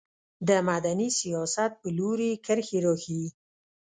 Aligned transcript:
د 0.47 0.49
مدني 0.69 1.09
سیاست 1.19 1.71
په 1.81 1.87
لوري 1.97 2.31
کرښې 2.45 2.79
راښيي. 2.85 3.27